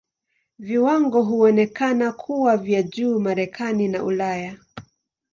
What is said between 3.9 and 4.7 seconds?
Ulaya.